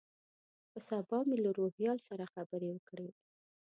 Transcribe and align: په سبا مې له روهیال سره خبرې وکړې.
په 0.71 0.79
سبا 0.89 1.17
مې 1.27 1.37
له 1.45 1.49
روهیال 1.57 1.97
سره 2.07 2.31
خبرې 2.33 2.69
وکړې. 2.71 3.09